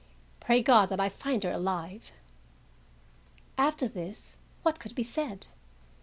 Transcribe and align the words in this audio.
Pray 0.39 0.63
God 0.63 0.89
that 0.89 0.99
I 0.99 1.09
find 1.09 1.43
her 1.43 1.51
alive!" 1.51 2.11
After 3.55 3.87
this, 3.87 4.39
what 4.63 4.79
could 4.79 4.95
be 4.95 5.03
said? 5.03 5.45